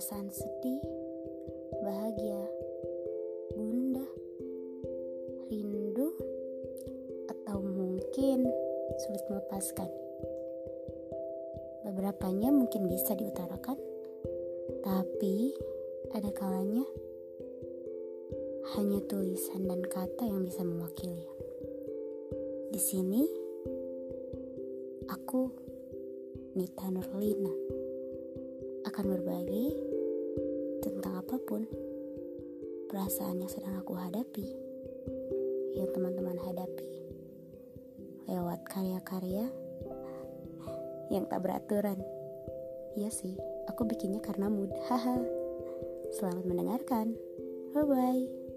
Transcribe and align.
perasaan 0.00 0.32
sedih, 0.32 0.80
bahagia, 1.84 2.40
gundah, 3.52 4.08
rindu, 5.52 6.08
atau 7.28 7.60
mungkin 7.60 8.48
sulit 8.96 9.20
melepaskan. 9.28 9.92
Beberapanya 11.84 12.48
mungkin 12.48 12.88
bisa 12.88 13.12
diutarakan, 13.12 13.76
tapi 14.80 15.52
ada 16.16 16.32
kalanya 16.32 16.88
hanya 18.80 19.04
tulisan 19.04 19.68
dan 19.68 19.84
kata 19.84 20.24
yang 20.24 20.48
bisa 20.48 20.64
mewakili. 20.64 21.28
Di 22.72 22.80
sini, 22.80 23.28
aku 25.12 25.44
Nita 26.56 26.88
Nurlina 26.88 27.52
akan 28.88 29.04
berbagi 29.12 29.89
tentang 30.80 31.20
apa 31.20 31.36
pun 31.44 31.68
perasaan 32.88 33.38
yang 33.38 33.52
sedang 33.52 33.76
aku 33.78 33.94
hadapi, 33.94 34.48
yang 35.76 35.88
teman-teman 35.92 36.40
hadapi, 36.40 36.90
lewat 38.26 38.64
karya-karya 38.66 39.46
yang 41.12 41.24
tak 41.28 41.44
beraturan. 41.44 42.00
Iya 42.98 43.12
sih, 43.12 43.38
aku 43.70 43.86
bikinnya 43.86 44.18
karena 44.18 44.50
mood. 44.50 44.72
Haha. 44.90 45.22
Selamat 46.10 46.42
mendengarkan. 46.42 47.14
Bye 47.70 47.86
bye. 47.86 48.49